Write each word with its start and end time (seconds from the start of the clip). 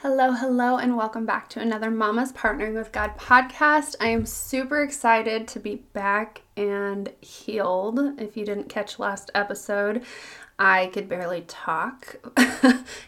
Hello, 0.00 0.32
hello, 0.32 0.76
and 0.76 0.94
welcome 0.94 1.24
back 1.24 1.48
to 1.48 1.58
another 1.58 1.90
Mama's 1.90 2.30
Partnering 2.30 2.74
with 2.74 2.92
God 2.92 3.16
podcast. 3.16 3.94
I 3.98 4.08
am 4.08 4.26
super 4.26 4.82
excited 4.82 5.48
to 5.48 5.58
be 5.58 5.76
back 5.94 6.42
and 6.54 7.10
healed. 7.22 7.98
If 8.20 8.36
you 8.36 8.44
didn't 8.44 8.68
catch 8.68 8.98
last 8.98 9.30
episode, 9.34 10.04
I 10.58 10.88
could 10.88 11.08
barely 11.08 11.46
talk 11.48 12.16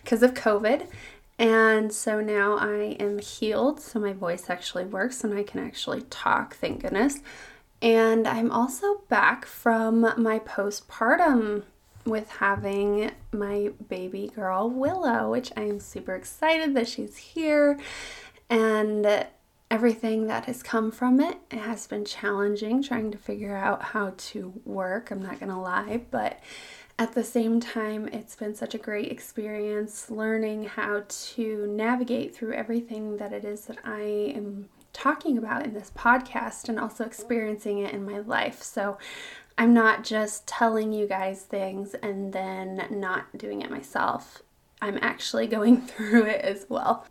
because 0.03 0.23
of 0.23 0.33
COVID. 0.33 0.89
And 1.39 1.93
so 1.93 2.23
now 2.23 2.57
I 2.57 2.97
am 2.99 3.19
healed, 3.19 3.81
so 3.81 4.01
my 4.01 4.15
voice 4.15 4.49
actually 4.49 4.87
works 4.87 5.23
and 5.23 5.35
I 5.35 5.43
can 5.43 5.61
actually 5.61 6.01
talk, 6.09 6.57
thank 6.57 6.81
goodness. 6.81 7.21
And 7.83 8.27
I'm 8.27 8.51
also 8.51 9.03
back 9.11 9.45
from 9.45 10.01
my 10.17 10.39
postpartum 10.39 11.65
with 12.09 12.31
having 12.31 13.11
my 13.33 13.71
baby 13.89 14.33
girl 14.35 14.71
Willow, 14.71 15.31
which 15.31 15.53
I 15.57 15.63
am 15.63 15.81
super 15.81 16.15
excited 16.15 16.75
that 16.75 16.89
she's 16.89 17.17
here 17.17 17.79
and 18.51 19.27
everything 19.71 20.27
that 20.27 20.47
has 20.47 20.63
come 20.63 20.91
from 20.91 21.21
it. 21.21 21.39
It 21.51 21.59
has 21.59 21.87
been 21.87 22.05
challenging 22.05 22.83
trying 22.83 23.11
to 23.11 23.19
figure 23.19 23.57
out 23.57 23.83
how 23.83 24.15
to 24.17 24.61
work, 24.65 25.11
I'm 25.11 25.23
not 25.23 25.41
gonna 25.41 25.61
lie, 25.61 26.03
but 26.11 26.41
at 27.01 27.13
the 27.13 27.23
same 27.23 27.61
time, 27.61 28.09
it's 28.09 28.35
been 28.35 28.57
such 28.57 28.75
a 28.75 28.79
great 28.79 29.13
experience 29.13 30.11
learning 30.11 30.65
how 30.65 31.05
to 31.07 31.67
navigate 31.69 32.35
through 32.35 32.55
everything 32.55 33.19
that 33.19 33.33
it 33.33 33.45
is 33.45 33.67
that 33.67 33.79
I 33.85 34.33
am 34.35 34.69
talking 34.93 35.39
about 35.39 35.65
in 35.65 35.75
this 35.75 35.93
podcast 35.97 36.69
and 36.69 36.81
also 36.81 37.05
experiencing 37.05 37.79
it 37.79 37.95
in 37.95 38.05
my 38.05 38.19
life. 38.19 38.63
So 38.65 38.99
I'm 39.59 39.75
not 39.75 40.05
just 40.05 40.47
telling 40.47 40.93
you 40.93 41.09
guys 41.09 41.43
things 41.43 41.95
and 41.95 42.33
then 42.33 42.87
not 42.91 43.37
doing 43.37 43.61
it 43.61 43.71
myself. 43.71 44.41
I'm 44.81 44.99
actually 45.03 45.47
going 45.59 45.83
through 45.83 46.27
it 46.27 46.43
as 46.43 46.67
well. 46.69 47.05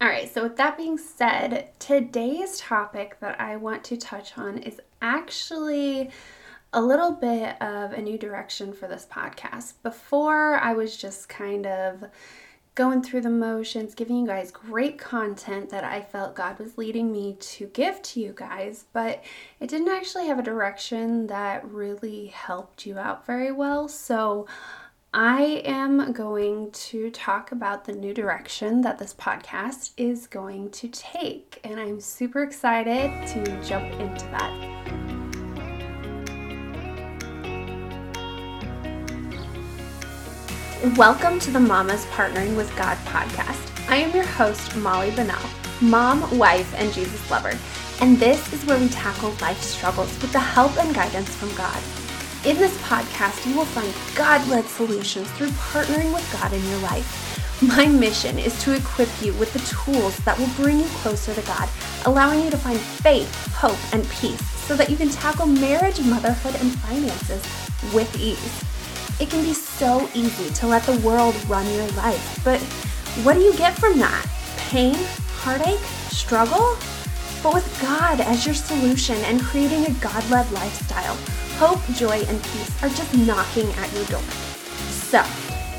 All 0.00 0.08
right, 0.08 0.32
so 0.32 0.42
with 0.42 0.56
that 0.56 0.76
being 0.76 0.98
said, 0.98 1.70
today's 1.78 2.58
topic 2.58 3.18
that 3.20 3.40
I 3.40 3.56
want 3.56 3.84
to 3.84 3.96
touch 3.96 4.36
on 4.36 4.58
is 4.58 4.80
actually 5.00 6.10
a 6.74 6.82
little 6.82 7.12
bit 7.12 7.60
of 7.62 7.92
a 7.92 8.02
new 8.02 8.18
direction 8.18 8.72
for 8.72 8.88
this 8.88 9.06
podcast. 9.10 9.74
Before, 9.82 10.56
I 10.56 10.74
was 10.74 10.96
just 10.96 11.28
kind 11.28 11.66
of 11.66 12.04
going 12.74 13.02
through 13.02 13.20
the 13.20 13.30
motions, 13.30 13.94
giving 13.94 14.16
you 14.16 14.26
guys 14.26 14.50
great 14.50 14.98
content 14.98 15.68
that 15.70 15.84
I 15.84 16.00
felt 16.00 16.34
God 16.34 16.58
was 16.58 16.78
leading 16.78 17.12
me 17.12 17.36
to 17.38 17.66
give 17.66 18.00
to 18.02 18.20
you 18.20 18.32
guys, 18.34 18.86
but 18.92 19.22
it 19.60 19.68
didn't 19.68 19.88
actually 19.88 20.26
have 20.28 20.38
a 20.38 20.42
direction 20.42 21.26
that 21.26 21.68
really 21.68 22.26
helped 22.28 22.86
you 22.86 22.98
out 22.98 23.26
very 23.26 23.52
well. 23.52 23.88
So, 23.88 24.46
I 25.14 25.62
am 25.66 26.12
going 26.12 26.70
to 26.70 27.10
talk 27.10 27.52
about 27.52 27.84
the 27.84 27.92
new 27.92 28.14
direction 28.14 28.80
that 28.80 28.98
this 28.98 29.12
podcast 29.12 29.90
is 29.98 30.26
going 30.26 30.70
to 30.70 30.88
take, 30.88 31.60
and 31.64 31.78
I'm 31.78 32.00
super 32.00 32.42
excited 32.42 33.10
to 33.28 33.62
jump 33.62 33.92
into 34.00 34.24
that. 34.28 35.01
Welcome 40.96 41.38
to 41.38 41.52
the 41.52 41.60
Mama's 41.60 42.04
Partnering 42.06 42.56
with 42.56 42.74
God 42.74 42.98
podcast. 43.04 43.88
I 43.88 43.98
am 43.98 44.12
your 44.12 44.26
host, 44.26 44.74
Molly 44.74 45.12
Bonnell, 45.12 45.38
mom, 45.80 46.36
wife, 46.36 46.74
and 46.76 46.92
Jesus 46.92 47.30
lover, 47.30 47.56
and 48.00 48.16
this 48.16 48.52
is 48.52 48.66
where 48.66 48.80
we 48.80 48.88
tackle 48.88 49.32
life 49.40 49.62
struggles 49.62 50.10
with 50.20 50.32
the 50.32 50.40
help 50.40 50.76
and 50.78 50.92
guidance 50.92 51.32
from 51.36 51.54
God. 51.54 51.80
In 52.44 52.56
this 52.56 52.76
podcast, 52.78 53.48
you 53.48 53.56
will 53.56 53.64
find 53.64 53.94
God 54.16 54.44
led 54.48 54.64
solutions 54.64 55.30
through 55.30 55.50
partnering 55.50 56.12
with 56.12 56.28
God 56.32 56.52
in 56.52 56.68
your 56.68 56.80
life. 56.80 57.62
My 57.62 57.86
mission 57.86 58.40
is 58.40 58.60
to 58.64 58.74
equip 58.74 59.08
you 59.22 59.34
with 59.34 59.52
the 59.52 59.60
tools 59.60 60.16
that 60.24 60.36
will 60.36 60.50
bring 60.56 60.80
you 60.80 60.86
closer 60.86 61.32
to 61.32 61.42
God, 61.42 61.68
allowing 62.06 62.42
you 62.42 62.50
to 62.50 62.56
find 62.56 62.80
faith, 62.80 63.32
hope, 63.54 63.78
and 63.94 64.02
peace 64.10 64.44
so 64.66 64.74
that 64.74 64.90
you 64.90 64.96
can 64.96 65.10
tackle 65.10 65.46
marriage, 65.46 66.00
motherhood, 66.00 66.56
and 66.56 66.72
finances 66.80 67.40
with 67.94 68.12
ease. 68.18 68.71
It 69.22 69.30
can 69.30 69.44
be 69.44 69.54
so 69.54 70.08
easy 70.14 70.52
to 70.54 70.66
let 70.66 70.82
the 70.82 70.98
world 70.98 71.36
run 71.48 71.64
your 71.74 71.86
life, 71.90 72.40
but 72.42 72.60
what 73.22 73.34
do 73.34 73.40
you 73.40 73.56
get 73.56 73.78
from 73.78 73.96
that? 74.00 74.26
Pain, 74.56 74.96
heartache, 75.36 75.78
struggle? 76.10 76.76
But 77.40 77.54
with 77.54 77.78
God 77.80 78.20
as 78.20 78.44
your 78.44 78.56
solution 78.56 79.14
and 79.18 79.40
creating 79.40 79.86
a 79.86 79.92
God 80.00 80.28
led 80.28 80.50
lifestyle, 80.50 81.14
hope, 81.56 81.78
joy, 81.94 82.24
and 82.26 82.42
peace 82.42 82.82
are 82.82 82.88
just 82.88 83.16
knocking 83.16 83.70
at 83.74 83.92
your 83.92 84.04
door. 84.06 84.22
So, 84.90 85.24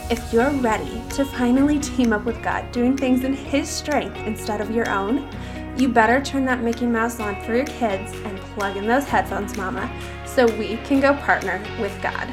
if 0.09 0.31
you're 0.31 0.51
ready 0.61 1.01
to 1.15 1.25
finally 1.25 1.79
team 1.79 2.13
up 2.13 2.23
with 2.23 2.41
God, 2.41 2.71
doing 2.71 2.95
things 2.95 3.25
in 3.25 3.33
His 3.33 3.67
strength 3.67 4.15
instead 4.25 4.61
of 4.61 4.71
your 4.71 4.89
own, 4.89 5.27
you 5.75 5.89
better 5.89 6.21
turn 6.23 6.45
that 6.45 6.63
Mickey 6.63 6.85
Mouse 6.85 7.19
on 7.19 7.35
for 7.43 7.53
your 7.53 7.65
kids 7.65 8.13
and 8.23 8.39
plug 8.55 8.77
in 8.77 8.87
those 8.87 9.03
headphones, 9.03 9.57
Mama, 9.57 9.91
so 10.25 10.45
we 10.55 10.77
can 10.85 11.01
go 11.01 11.13
partner 11.15 11.61
with 11.81 12.01
God. 12.01 12.25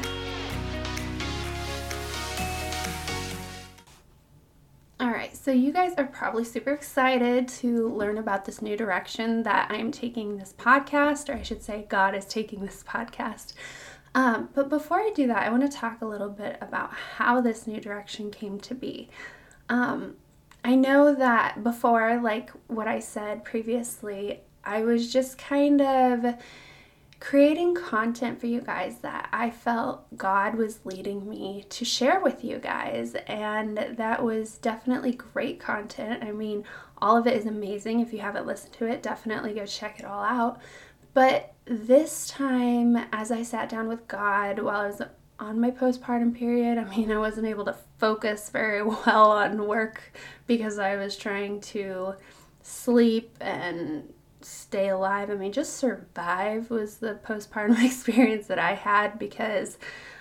So 5.43 5.49
you 5.49 5.73
guys 5.73 5.93
are 5.97 6.05
probably 6.05 6.43
super 6.43 6.71
excited 6.71 7.47
to 7.47 7.89
learn 7.89 8.19
about 8.19 8.45
this 8.45 8.61
new 8.61 8.77
direction 8.77 9.41
that 9.41 9.71
I'm 9.71 9.91
taking 9.91 10.37
this 10.37 10.53
podcast, 10.55 11.29
or 11.29 11.37
I 11.37 11.41
should 11.41 11.63
say, 11.63 11.87
God 11.89 12.13
is 12.13 12.25
taking 12.25 12.61
this 12.63 12.83
podcast. 12.87 13.53
Um, 14.13 14.49
but 14.53 14.69
before 14.69 14.99
I 14.99 15.11
do 15.15 15.25
that, 15.25 15.41
I 15.41 15.49
want 15.49 15.63
to 15.63 15.75
talk 15.75 16.01
a 16.01 16.05
little 16.05 16.29
bit 16.29 16.59
about 16.61 16.93
how 16.93 17.41
this 17.41 17.65
new 17.65 17.79
direction 17.79 18.29
came 18.29 18.59
to 18.59 18.75
be. 18.75 19.09
Um, 19.67 20.17
I 20.63 20.75
know 20.75 21.15
that 21.15 21.63
before, 21.63 22.21
like 22.21 22.51
what 22.67 22.87
I 22.87 22.99
said 22.99 23.43
previously, 23.43 24.41
I 24.63 24.83
was 24.83 25.11
just 25.11 25.39
kind 25.39 25.81
of 25.81 26.35
creating 27.21 27.75
content 27.75 28.39
for 28.39 28.47
you 28.47 28.59
guys 28.59 28.97
that 28.97 29.29
I 29.31 29.51
felt 29.51 30.17
God 30.17 30.55
was 30.55 30.79
leading 30.83 31.29
me 31.29 31.63
to 31.69 31.85
share 31.85 32.19
with 32.19 32.43
you 32.43 32.57
guys. 32.57 33.15
And 33.27 33.77
that 33.77 34.23
was 34.23 34.57
definitely 34.57 35.13
great 35.13 35.59
content. 35.59 36.23
I 36.23 36.31
mean, 36.31 36.65
all 36.99 37.15
of 37.15 37.27
it 37.27 37.37
is 37.37 37.45
amazing. 37.45 37.99
If 37.99 38.11
you 38.11 38.19
haven't 38.19 38.47
listened 38.47 38.73
to 38.73 38.87
it, 38.87 39.03
definitely 39.03 39.53
go 39.53 39.67
check 39.67 39.99
it 39.99 40.05
all 40.05 40.23
out. 40.23 40.59
But 41.13 41.53
this 41.65 42.27
time, 42.27 42.97
as 43.13 43.31
I 43.31 43.43
sat 43.43 43.69
down 43.69 43.87
with 43.87 44.07
God 44.07 44.57
while 44.57 44.81
I 44.81 44.87
was 44.87 45.01
on 45.39 45.61
my 45.61 45.69
postpartum 45.69 46.35
period, 46.35 46.79
I 46.79 46.85
mean, 46.85 47.11
I 47.11 47.19
wasn't 47.19 47.45
able 47.45 47.65
to 47.65 47.75
focus 47.99 48.49
very 48.49 48.81
well 49.05 49.31
on 49.31 49.67
work 49.67 50.01
because 50.47 50.79
I 50.79 50.95
was 50.95 51.15
trying 51.15 51.61
to 51.61 52.15
sleep 52.63 53.37
and 53.39 54.11
stay 54.45 54.89
alive. 54.89 55.29
I 55.29 55.35
mean, 55.35 55.51
just 55.51 55.77
survive 55.77 56.69
was 56.69 56.97
the 56.97 57.19
postpartum 57.25 57.83
experience 57.85 58.47
that 58.47 58.59
I 58.59 58.73
had 58.73 59.19
because 59.19 59.77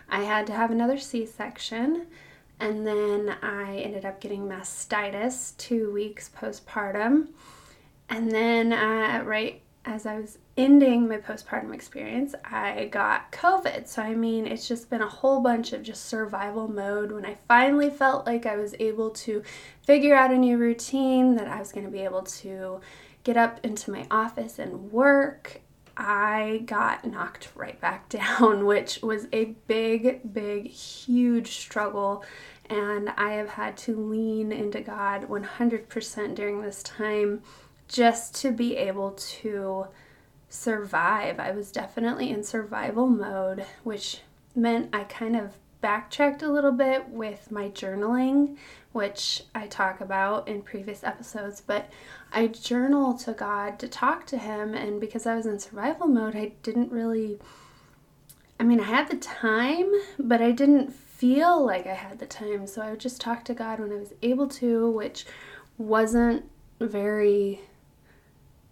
I 0.08 0.20
had 0.22 0.47
to 0.48 0.53
have 0.53 0.70
another 0.70 0.98
C 0.98 1.26
section. 1.26 2.06
And 2.59 2.86
then 2.86 3.36
I 3.42 3.78
ended 3.78 4.04
up 4.04 4.20
getting 4.20 4.42
mastitis 4.42 5.56
two 5.56 5.92
weeks 5.92 6.30
postpartum. 6.36 7.28
And 8.09 8.30
then, 8.30 8.72
uh, 8.72 9.22
right 9.25 9.62
as 9.84 10.04
I 10.04 10.19
was 10.19 10.38
ending 10.56 11.09
my 11.09 11.16
postpartum 11.16 11.75
experience, 11.75 12.34
I 12.44 12.86
got 12.86 13.32
COVID. 13.32 13.88
So, 13.88 14.03
I 14.03 14.14
mean, 14.14 14.47
it's 14.47 14.69
just 14.69 14.91
been 14.91 15.00
a 15.00 15.09
whole 15.09 15.41
bunch 15.41 15.72
of 15.72 15.82
just 15.82 16.04
survival 16.04 16.69
mode. 16.69 17.12
When 17.12 17.25
I 17.25 17.38
finally 17.48 17.88
felt 17.88 18.26
like 18.26 18.44
I 18.44 18.56
was 18.56 18.75
able 18.78 19.10
to 19.10 19.42
figure 19.82 20.14
out 20.14 20.32
a 20.32 20.36
new 20.36 20.59
routine, 20.59 21.36
that 21.36 21.48
I 21.48 21.59
was 21.59 21.72
going 21.72 21.86
to 21.86 21.92
be 21.92 22.00
able 22.00 22.22
to 22.22 22.80
get 23.25 23.36
up 23.36 23.60
into 23.64 23.91
my 23.91 24.06
office 24.10 24.58
and 24.58 24.92
work, 24.92 25.60
I 25.97 26.62
got 26.64 27.04
knocked 27.04 27.50
right 27.54 27.81
back 27.81 28.08
down, 28.08 28.64
which 28.66 29.00
was 29.03 29.26
a 29.32 29.56
big, 29.66 30.32
big, 30.32 30.69
huge 30.69 31.59
struggle. 31.59 32.25
And 32.69 33.10
I 33.10 33.32
have 33.32 33.50
had 33.50 33.76
to 33.78 33.97
lean 33.97 34.53
into 34.53 34.80
God 34.80 35.28
100% 35.28 36.34
during 36.34 36.62
this 36.62 36.83
time 36.83 37.42
just 37.89 38.34
to 38.36 38.53
be 38.53 38.77
able 38.77 39.10
to 39.12 39.89
survive. 40.48 41.41
I 41.41 41.50
was 41.50 41.72
definitely 41.72 42.30
in 42.30 42.44
survival 42.44 43.09
mode, 43.09 43.65
which 43.83 44.21
meant 44.54 44.91
I 44.92 45.04
kind 45.04 45.34
of 45.36 45.56
backtracked 45.80 46.42
a 46.42 46.53
little 46.53 46.72
bit 46.72 47.09
with 47.09 47.50
my 47.50 47.68
journaling, 47.71 48.56
which 48.92 49.45
I 49.54 49.66
talk 49.66 50.01
about 50.01 50.48
in 50.48 50.63
previous 50.63 51.04
episodes, 51.04 51.63
but 51.65 51.91
I 52.33 52.48
journal 52.48 53.15
to 53.19 53.33
God 53.33 53.78
to 53.78 53.89
talk 53.89 54.27
to 54.27 54.39
Him, 54.39 54.75
and 54.75 55.01
because 55.01 55.27
I 55.27 55.37
was 55.37 55.47
in 55.47 55.59
survival 55.59 56.09
mode, 56.09 56.37
I 56.37 56.53
didn't 56.63 56.92
really. 56.92 57.39
I 58.59 58.63
mean, 58.63 58.81
I 58.81 58.84
had 58.84 59.09
the 59.09 59.16
time, 59.16 59.91
but 60.19 60.42
I 60.42 60.51
didn't 60.51 60.92
feel 60.92 61.65
like 61.65 61.87
I 61.87 61.95
had 61.95 62.19
the 62.19 62.27
time, 62.27 62.66
so 62.66 62.83
I 62.83 62.91
would 62.91 63.01
just 63.01 63.21
talk 63.21 63.45
to 63.47 63.54
God 63.54 63.81
when 63.81 63.91
I 63.92 63.97
was 63.97 64.13
able 64.22 64.48
to, 64.48 64.91
which 64.91 65.25
wasn't 65.78 66.45
very 66.78 67.60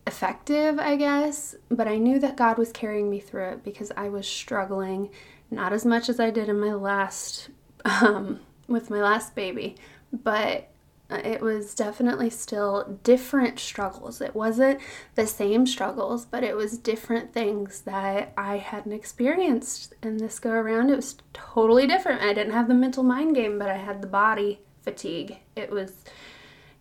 effective, 0.07 0.79
I 0.79 0.97
guess, 0.97 1.55
but 1.71 1.87
I 1.87 1.99
knew 1.99 2.19
that 2.19 2.37
God 2.37 2.59
was 2.59 2.73
carrying 2.73 3.09
me 3.09 3.21
through 3.21 3.51
it 3.51 3.65
because 3.65 3.93
I 3.97 4.09
was 4.09 4.27
struggling 4.27 5.11
not 5.51 5.73
as 5.73 5.85
much 5.85 6.09
as 6.09 6.19
I 6.19 6.31
did 6.31 6.49
in 6.49 6.61
my 6.61 6.73
last, 6.73 7.51
um, 7.85 8.41
with 8.67 8.91
my 8.91 9.01
last 9.01 9.35
baby, 9.35 9.77
but 10.13 10.69
Uh, 11.11 11.23
it 11.25 11.41
was 11.41 11.75
definitely 11.75 12.29
still 12.29 12.99
different 13.03 13.59
struggles. 13.59 14.21
It 14.21 14.35
wasn't 14.35 14.79
the 15.15 15.27
same 15.27 15.67
struggles, 15.67 16.27
but 16.27 16.45
it 16.45 16.55
was 16.55 16.77
different 16.77 17.33
things 17.33 17.81
that 17.83 18.35
I 18.37 18.59
hadn't 18.59 18.93
experienced. 18.93 19.95
And 20.03 20.21
this 20.21 20.39
go 20.39 20.51
around, 20.51 20.91
it 20.91 20.97
was 20.97 21.17
totally 21.33 21.87
different. 21.87 22.21
I 22.21 22.35
didn't 22.35 22.53
have 22.53 22.69
the 22.69 22.75
mental 22.75 23.03
mind 23.03 23.35
game, 23.37 23.59
but 23.59 23.71
I 23.71 23.79
had 23.79 24.03
the 24.03 24.07
body 24.07 24.61
fatigue. 24.83 25.39
It 25.57 25.71
was 25.71 26.05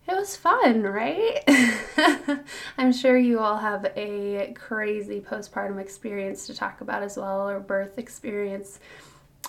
it 0.06 0.14
was 0.14 0.36
fun, 0.36 0.82
right? 0.82 1.42
I'm 2.78 2.92
sure 2.92 3.18
you 3.18 3.40
all 3.40 3.58
have 3.58 3.92
a 3.94 4.54
crazy 4.56 5.20
postpartum 5.20 5.78
experience 5.78 6.46
to 6.46 6.54
talk 6.54 6.80
about 6.80 7.02
as 7.02 7.16
well, 7.18 7.48
or 7.48 7.60
birth 7.60 7.98
experience. 7.98 8.80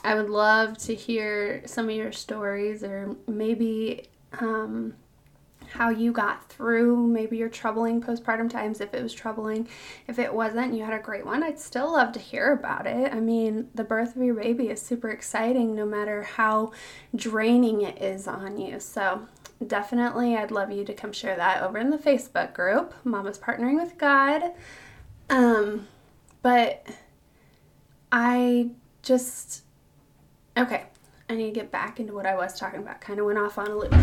I 0.04 0.16
would 0.16 0.30
love 0.30 0.78
to 0.80 0.96
hear 0.96 1.62
some 1.66 1.90
of 1.90 1.96
your 1.96 2.12
stories, 2.12 2.84
or 2.84 3.16
maybe 3.28 4.08
um, 4.40 4.94
how 5.72 5.90
you 5.90 6.12
got 6.12 6.50
through 6.50 7.08
maybe 7.08 7.38
your 7.38 7.50
troubling 7.50 8.02
postpartum 8.02 8.50
times 8.50 8.82
if 8.82 8.94
it 8.94 9.04
was 9.04 9.14
troubling. 9.14 9.68
If 10.08 10.18
it 10.18 10.34
wasn't, 10.34 10.74
you 10.74 10.84
had 10.84 10.94
a 10.94 11.04
great 11.04 11.26
one. 11.26 11.44
I'd 11.44 11.60
still 11.60 11.94
love 11.94 12.12
to 12.14 12.20
hear 12.20 12.54
about 12.54 12.88
it. 12.88 13.14
I 13.14 13.20
mean, 13.20 13.70
the 13.76 13.84
birth 13.84 14.16
of 14.16 14.24
your 14.24 14.36
baby 14.36 14.70
is 14.70 14.82
super 14.82 15.10
exciting 15.10 15.76
no 15.76 15.86
matter 15.86 16.24
how 16.24 16.72
draining 17.16 17.82
it 17.82 18.02
is 18.02 18.28
on 18.28 18.58
you. 18.58 18.80
So, 18.80 19.28
definitely 19.66 20.38
I'd 20.38 20.52
love 20.52 20.72
you 20.72 20.86
to 20.86 20.94
come 20.94 21.12
share 21.12 21.36
that 21.36 21.62
over 21.62 21.78
in 21.78 21.90
the 21.90 21.98
Facebook 21.98 22.54
group, 22.54 22.94
Mama's 23.04 23.38
Partnering 23.38 23.76
with 23.76 23.98
God. 23.98 24.54
Um, 25.30 25.88
but 26.42 26.88
I 28.12 28.70
just 29.04 29.64
okay, 30.60 30.84
I 31.30 31.36
need 31.36 31.54
to 31.54 31.60
get 31.60 31.72
back 31.72 32.00
into 32.00 32.14
what 32.14 32.26
I 32.26 32.36
was 32.36 32.60
talking 32.60 32.80
about. 32.80 33.02
Kind 33.02 33.20
of 33.20 33.26
went 33.26 33.40
off 33.40 33.58
on 33.58 33.68
a 33.68 33.76
loop. 33.76 33.94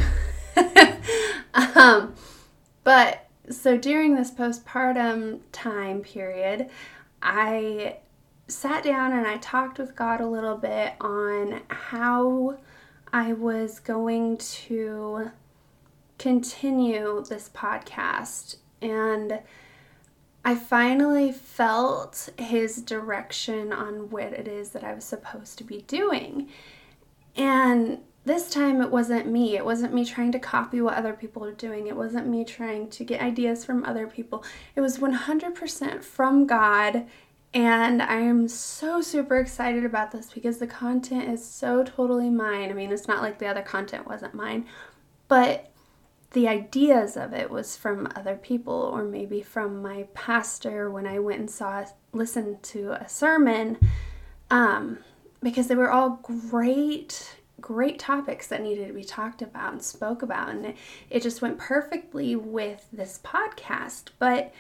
um, 1.76 2.14
but 2.85 3.26
so 3.50 3.76
during 3.76 4.14
this 4.14 4.31
postpartum 4.31 5.41
time 5.53 6.03
period, 6.03 6.69
I 7.23 7.99
sat 8.49 8.85
down 8.85 9.12
and 9.12 9.26
I 9.26 9.38
talked 9.38 9.79
with 9.79 9.97
God 9.97 10.20
a 10.20 10.26
little 10.26 10.56
bit 10.56 10.94
on 11.00 11.62
how 11.69 12.59
I 13.12 13.32
was 13.32 13.81
going 13.81 14.37
to 14.38 15.31
continue 16.19 17.25
this 17.29 17.50
podcast. 17.55 18.56
And 18.81 19.41
I 20.46 20.54
finally 20.54 21.32
felt 21.32 22.28
his 22.38 22.81
direction 22.81 23.72
on 23.72 24.10
what 24.10 24.32
it 24.32 24.46
is 24.46 24.70
that 24.70 24.84
I 24.84 24.94
was 24.94 25.02
supposed 25.02 25.58
to 25.58 25.64
be 25.64 25.82
doing. 25.88 26.48
And 27.34 27.98
this 28.25 28.48
time 28.48 28.81
it 28.81 28.93
wasn't 28.93 29.26
me. 29.26 29.56
It 29.56 29.64
wasn't 29.64 29.93
me 29.93 30.04
trying 30.04 30.31
to 30.31 30.38
copy 30.38 30.81
what 30.81 30.94
other 30.94 31.14
people 31.14 31.44
are 31.44 31.52
doing. 31.52 31.88
It 31.88 31.96
wasn't 31.96 32.28
me 32.28 32.44
trying 32.44 32.90
to 32.90 33.02
get 33.02 33.20
ideas 33.20 33.64
from 33.64 33.84
other 33.84 34.06
people. 34.06 34.44
It 34.76 34.82
was 34.82 34.98
100% 34.98 36.04
from 36.04 36.46
God. 36.46 37.06
And 37.52 38.00
I 38.00 38.19
am 38.19 38.46
so 38.46 39.00
super 39.00 39.38
excited 39.38 39.84
about 39.84 40.12
this 40.12 40.31
because 40.32 40.58
the 40.58 40.69
content 40.69 41.28
is 41.28 41.44
so 41.44 41.82
totally 41.82 42.31
mine. 42.31 42.70
I 42.70 42.75
mean, 42.75 42.92
it's 42.92 43.08
not 43.08 43.20
like 43.20 43.40
the 43.40 43.49
other 43.49 43.62
content 43.62 44.06
wasn't 44.06 44.32
mine, 44.32 44.66
but 45.26 45.72
the 46.37 46.47
ideas 46.47 47.17
of 47.17 47.33
it 47.33 47.50
was 47.50 47.79
from 47.79 48.06
other 48.15 48.37
people 48.37 48.75
or 48.75 49.03
maybe 49.03 49.41
from 49.41 49.81
my 49.81 50.06
pastor 50.12 50.91
when 50.91 51.06
I 51.06 51.19
went 51.19 51.41
and 51.41 51.50
saw 51.50 51.87
listened 52.12 52.62
to 52.65 52.93
a 52.93 53.09
sermon 53.09 53.79
um, 54.50 54.99
because 55.43 55.67
they 55.67 55.75
were 55.75 55.91
all 55.91 56.21
great 56.23 57.38
great 57.59 57.99
topics 57.99 58.49
that 58.49 58.62
needed 58.62 58.87
to 58.87 58.93
be 58.93 59.03
talked 59.03 59.41
about 59.41 59.73
and 59.73 59.83
spoke 59.83 60.21
about. 60.21 60.50
And 60.50 60.67
it, 60.67 60.77
it 61.09 61.23
just 61.23 61.41
went 61.41 61.56
perfectly 61.56 62.37
with 62.37 62.87
this 62.93 63.19
podcast. 63.25 64.11
But 64.19 64.53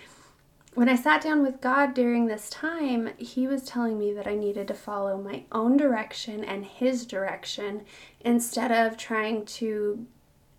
when 0.72 0.88
I 0.88 0.96
sat 0.96 1.20
down 1.20 1.42
with 1.42 1.60
God 1.60 1.92
during 1.92 2.24
this 2.24 2.48
time, 2.48 3.10
He 3.18 3.46
was 3.46 3.64
telling 3.64 3.98
me 3.98 4.14
that 4.14 4.26
I 4.26 4.34
needed 4.34 4.66
to 4.68 4.74
follow 4.74 5.20
my 5.20 5.44
own 5.52 5.76
direction 5.76 6.42
and 6.42 6.64
His 6.64 7.04
direction 7.04 7.84
instead 8.22 8.72
of 8.72 8.96
trying 8.96 9.44
to 9.44 10.06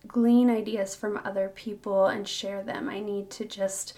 glean 0.06 0.50
ideas 0.50 0.96
from 0.96 1.22
other 1.24 1.50
people 1.50 2.08
and 2.08 2.28
share 2.28 2.64
them. 2.64 2.90
I 2.90 3.00
need 3.00 3.30
to 3.32 3.46
just 3.46 3.94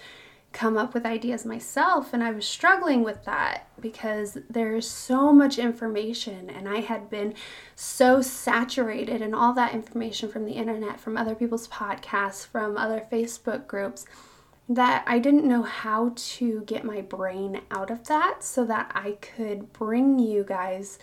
come 0.52 0.76
up 0.76 0.94
with 0.94 1.06
ideas 1.06 1.44
myself. 1.44 2.12
And 2.12 2.24
I 2.24 2.32
was 2.32 2.46
struggling 2.46 3.04
with 3.04 3.24
that 3.24 3.68
because 3.80 4.38
there's 4.48 4.88
so 4.88 5.32
much 5.32 5.58
information, 5.58 6.50
and 6.50 6.68
I 6.68 6.80
had 6.80 7.08
been 7.08 7.34
so 7.76 8.20
saturated 8.20 9.22
in 9.22 9.32
all 9.32 9.52
that 9.54 9.74
information 9.74 10.28
from 10.28 10.44
the 10.44 10.52
internet, 10.52 10.98
from 10.98 11.16
other 11.16 11.34
people's 11.34 11.68
podcasts, 11.68 12.44
from 12.46 12.76
other 12.76 13.06
Facebook 13.10 13.66
groups. 13.66 14.06
That 14.68 15.04
I 15.06 15.18
didn't 15.18 15.48
know 15.48 15.62
how 15.62 16.12
to 16.14 16.62
get 16.62 16.84
my 16.84 17.00
brain 17.00 17.60
out 17.72 17.90
of 17.90 18.06
that 18.06 18.44
so 18.44 18.64
that 18.66 18.92
I 18.94 19.12
could 19.20 19.72
bring 19.72 20.20
you 20.20 20.44
guys 20.44 20.98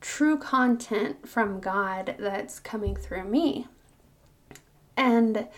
true 0.00 0.38
content 0.38 1.28
from 1.28 1.60
God 1.60 2.16
that's 2.18 2.58
coming 2.58 2.96
through 2.96 3.24
me. 3.24 3.66
And 4.96 5.48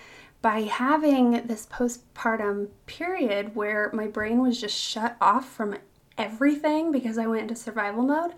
by 0.43 0.63
having 0.63 1.47
this 1.47 1.67
postpartum 1.67 2.69
period 2.87 3.55
where 3.55 3.91
my 3.93 4.07
brain 4.07 4.41
was 4.41 4.61
just 4.61 4.77
shut 4.77 5.17
off 5.21 5.49
from 5.49 5.77
everything 6.17 6.93
because 6.93 7.19
I 7.19 7.27
went 7.27 7.43
into 7.43 7.57
survival 7.57 8.03
mode, 8.03 8.33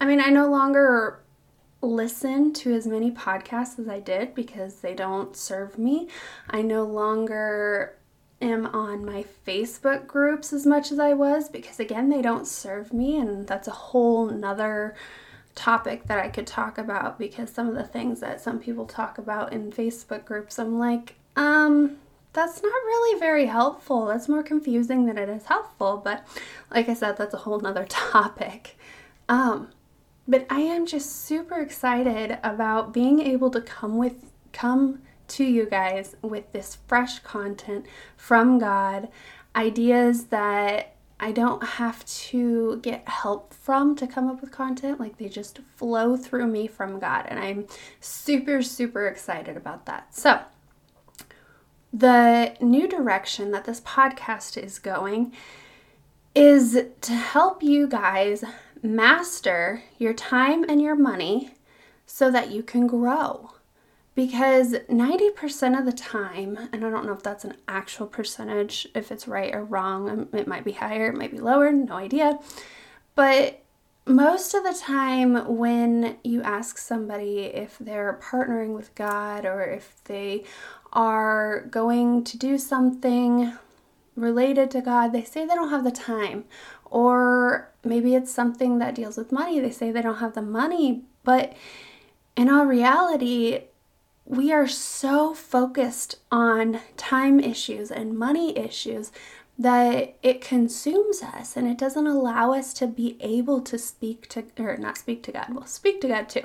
I 0.00 0.06
mean, 0.06 0.20
I 0.20 0.30
no 0.30 0.48
longer 0.48 1.20
listen 1.80 2.52
to 2.54 2.74
as 2.74 2.86
many 2.86 3.10
podcasts 3.10 3.78
as 3.78 3.88
I 3.88 4.00
did 4.00 4.34
because 4.34 4.80
they 4.80 4.94
don't 4.94 5.36
serve 5.36 5.78
me. 5.78 6.08
I 6.48 6.62
no 6.62 6.84
longer 6.84 7.96
am 8.40 8.66
on 8.66 9.04
my 9.04 9.24
Facebook 9.46 10.06
groups 10.06 10.52
as 10.52 10.66
much 10.66 10.90
as 10.90 10.98
I 10.98 11.12
was 11.14 11.48
because, 11.48 11.78
again, 11.78 12.08
they 12.08 12.22
don't 12.22 12.46
serve 12.46 12.92
me, 12.92 13.16
and 13.16 13.46
that's 13.46 13.68
a 13.68 13.72
whole 13.72 14.26
nother 14.26 14.94
topic 15.54 16.06
that 16.06 16.18
I 16.18 16.28
could 16.28 16.46
talk 16.46 16.78
about 16.78 17.18
because 17.18 17.50
some 17.50 17.68
of 17.68 17.74
the 17.74 17.84
things 17.84 18.20
that 18.20 18.40
some 18.40 18.58
people 18.58 18.86
talk 18.86 19.18
about 19.18 19.52
in 19.52 19.70
Facebook 19.72 20.24
groups, 20.24 20.58
I'm 20.58 20.78
like, 20.78 21.14
um, 21.36 21.96
that's 22.32 22.62
not 22.62 22.72
really 22.72 23.18
very 23.20 23.46
helpful. 23.46 24.06
That's 24.06 24.28
more 24.28 24.42
confusing 24.42 25.06
than 25.06 25.16
it 25.16 25.28
is 25.28 25.46
helpful. 25.46 26.00
But 26.02 26.26
like 26.70 26.88
I 26.88 26.94
said, 26.94 27.16
that's 27.16 27.34
a 27.34 27.38
whole 27.38 27.60
nother 27.60 27.84
topic. 27.88 28.76
Um, 29.28 29.70
but 30.26 30.46
I 30.50 30.60
am 30.60 30.86
just 30.86 31.24
super 31.24 31.60
excited 31.60 32.38
about 32.42 32.92
being 32.92 33.20
able 33.20 33.50
to 33.50 33.60
come 33.60 33.98
with 33.98 34.30
come 34.52 35.02
to 35.26 35.44
you 35.44 35.66
guys 35.66 36.16
with 36.22 36.52
this 36.52 36.78
fresh 36.86 37.18
content 37.20 37.86
from 38.16 38.58
God, 38.58 39.08
ideas 39.56 40.26
that 40.26 40.93
I 41.24 41.32
don't 41.32 41.64
have 41.64 42.04
to 42.04 42.80
get 42.82 43.08
help 43.08 43.54
from 43.54 43.96
to 43.96 44.06
come 44.06 44.28
up 44.28 44.42
with 44.42 44.52
content. 44.52 45.00
Like 45.00 45.16
they 45.16 45.30
just 45.30 45.60
flow 45.74 46.18
through 46.18 46.46
me 46.48 46.66
from 46.66 46.98
God. 46.98 47.24
And 47.26 47.38
I'm 47.38 47.66
super, 47.98 48.60
super 48.60 49.06
excited 49.08 49.56
about 49.56 49.86
that. 49.86 50.14
So, 50.14 50.40
the 51.94 52.54
new 52.60 52.86
direction 52.86 53.52
that 53.52 53.64
this 53.64 53.80
podcast 53.80 54.62
is 54.62 54.78
going 54.78 55.32
is 56.34 56.84
to 57.00 57.12
help 57.12 57.62
you 57.62 57.86
guys 57.86 58.44
master 58.82 59.82
your 59.96 60.12
time 60.12 60.62
and 60.68 60.82
your 60.82 60.94
money 60.94 61.54
so 62.04 62.30
that 62.30 62.50
you 62.50 62.62
can 62.62 62.86
grow 62.86 63.52
because 64.14 64.74
90% 64.74 65.78
of 65.78 65.86
the 65.86 65.92
time, 65.92 66.68
and 66.72 66.84
I 66.84 66.90
don't 66.90 67.04
know 67.04 67.12
if 67.12 67.22
that's 67.22 67.44
an 67.44 67.56
actual 67.66 68.06
percentage, 68.06 68.86
if 68.94 69.10
it's 69.10 69.26
right 69.26 69.54
or 69.54 69.64
wrong, 69.64 70.08
um, 70.08 70.28
it 70.32 70.46
might 70.46 70.64
be 70.64 70.72
higher, 70.72 71.08
it 71.08 71.16
might 71.16 71.32
be 71.32 71.40
lower, 71.40 71.72
no 71.72 71.94
idea. 71.94 72.38
But 73.16 73.64
most 74.06 74.54
of 74.54 74.62
the 74.62 74.78
time, 74.78 75.56
when 75.56 76.18
you 76.22 76.42
ask 76.42 76.78
somebody 76.78 77.40
if 77.40 77.76
they're 77.78 78.20
partnering 78.22 78.74
with 78.74 78.94
God 78.94 79.44
or 79.44 79.62
if 79.62 79.96
they 80.04 80.44
are 80.92 81.62
going 81.70 82.22
to 82.24 82.38
do 82.38 82.56
something 82.58 83.52
related 84.14 84.70
to 84.72 84.80
God, 84.80 85.08
they 85.08 85.24
say 85.24 85.44
they 85.44 85.54
don't 85.54 85.70
have 85.70 85.84
the 85.84 85.90
time. 85.90 86.44
Or 86.84 87.72
maybe 87.82 88.14
it's 88.14 88.30
something 88.30 88.78
that 88.78 88.94
deals 88.94 89.16
with 89.16 89.32
money, 89.32 89.58
they 89.58 89.70
say 89.70 89.90
they 89.90 90.02
don't 90.02 90.18
have 90.18 90.34
the 90.34 90.42
money. 90.42 91.02
But 91.24 91.54
in 92.36 92.48
all 92.48 92.66
reality, 92.66 93.64
we 94.26 94.52
are 94.52 94.66
so 94.66 95.34
focused 95.34 96.16
on 96.30 96.80
time 96.96 97.40
issues 97.40 97.90
and 97.90 98.18
money 98.18 98.56
issues 98.56 99.12
that 99.58 100.16
it 100.22 100.40
consumes 100.40 101.22
us 101.22 101.56
and 101.56 101.68
it 101.68 101.78
doesn't 101.78 102.06
allow 102.06 102.52
us 102.52 102.72
to 102.74 102.86
be 102.86 103.16
able 103.20 103.60
to 103.60 103.78
speak 103.78 104.28
to, 104.28 104.44
or 104.58 104.76
not 104.76 104.98
speak 104.98 105.22
to 105.22 105.32
God, 105.32 105.46
well, 105.50 105.66
speak 105.66 106.00
to 106.00 106.08
God 106.08 106.28
too, 106.28 106.42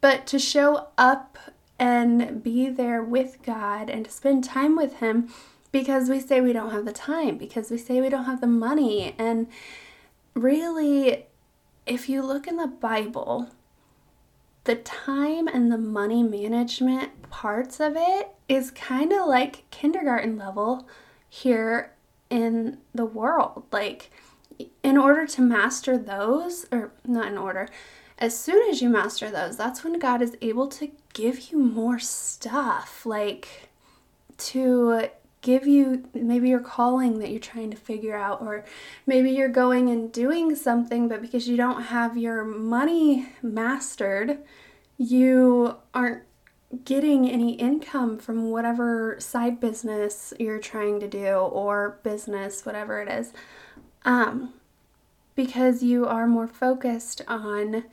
but 0.00 0.26
to 0.26 0.38
show 0.38 0.88
up 0.98 1.38
and 1.78 2.42
be 2.42 2.68
there 2.68 3.02
with 3.02 3.38
God 3.42 3.90
and 3.90 4.04
to 4.04 4.10
spend 4.10 4.44
time 4.44 4.76
with 4.76 4.98
Him 4.98 5.28
because 5.72 6.08
we 6.08 6.20
say 6.20 6.40
we 6.40 6.52
don't 6.52 6.70
have 6.70 6.84
the 6.84 6.92
time, 6.92 7.38
because 7.38 7.70
we 7.70 7.78
say 7.78 8.00
we 8.00 8.10
don't 8.10 8.26
have 8.26 8.42
the 8.42 8.46
money. 8.46 9.14
And 9.18 9.48
really, 10.34 11.24
if 11.86 12.08
you 12.08 12.22
look 12.22 12.46
in 12.46 12.56
the 12.58 12.66
Bible, 12.66 13.48
the 14.64 14.76
time 14.76 15.48
and 15.48 15.72
the 15.72 15.78
money 15.78 16.22
management 16.22 17.10
parts 17.32 17.80
of 17.80 17.94
it 17.96 18.28
is 18.46 18.70
kind 18.70 19.12
of 19.12 19.26
like 19.26 19.68
kindergarten 19.70 20.36
level 20.36 20.86
here 21.28 21.92
in 22.30 22.78
the 22.94 23.06
world. 23.06 23.64
Like, 23.72 24.10
in 24.82 24.96
order 24.96 25.26
to 25.26 25.40
master 25.40 25.96
those, 25.98 26.66
or 26.70 26.92
not 27.04 27.28
in 27.28 27.38
order, 27.38 27.68
as 28.18 28.38
soon 28.38 28.68
as 28.68 28.82
you 28.82 28.90
master 28.90 29.30
those, 29.30 29.56
that's 29.56 29.82
when 29.82 29.98
God 29.98 30.22
is 30.22 30.36
able 30.42 30.68
to 30.68 30.92
give 31.14 31.50
you 31.50 31.58
more 31.58 31.98
stuff. 31.98 33.04
Like, 33.06 33.70
to 34.36 35.08
give 35.40 35.66
you 35.66 36.04
maybe 36.14 36.50
your 36.50 36.60
calling 36.60 37.18
that 37.18 37.30
you're 37.30 37.40
trying 37.40 37.70
to 37.70 37.76
figure 37.76 38.16
out, 38.16 38.42
or 38.42 38.64
maybe 39.06 39.30
you're 39.30 39.48
going 39.48 39.88
and 39.88 40.12
doing 40.12 40.54
something, 40.54 41.08
but 41.08 41.22
because 41.22 41.48
you 41.48 41.56
don't 41.56 41.84
have 41.84 42.16
your 42.16 42.44
money 42.44 43.30
mastered, 43.42 44.38
you 44.98 45.76
aren't 45.94 46.22
getting 46.84 47.28
any 47.28 47.52
income 47.54 48.18
from 48.18 48.50
whatever 48.50 49.16
side 49.18 49.60
business 49.60 50.32
you're 50.38 50.58
trying 50.58 51.00
to 51.00 51.08
do 51.08 51.28
or 51.34 51.98
business, 52.02 52.64
whatever 52.64 53.00
it 53.00 53.08
is. 53.08 53.32
Um, 54.04 54.54
because 55.34 55.82
you 55.82 56.06
are 56.06 56.26
more 56.26 56.46
focused 56.46 57.22
on 57.28 57.84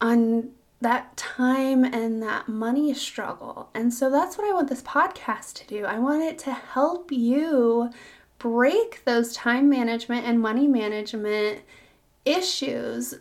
on 0.00 0.50
that 0.80 1.16
time 1.16 1.82
and 1.84 2.22
that 2.22 2.46
money 2.46 2.92
struggle. 2.92 3.70
And 3.74 3.92
so 3.92 4.10
that's 4.10 4.36
what 4.36 4.46
I 4.46 4.52
want 4.52 4.68
this 4.68 4.82
podcast 4.82 5.54
to 5.54 5.66
do. 5.66 5.86
I 5.86 5.98
want 5.98 6.22
it 6.22 6.38
to 6.40 6.52
help 6.52 7.10
you 7.10 7.90
break 8.38 9.02
those 9.04 9.32
time 9.32 9.70
management 9.70 10.26
and 10.26 10.40
money 10.40 10.68
management 10.68 11.60
issues, 12.26 13.14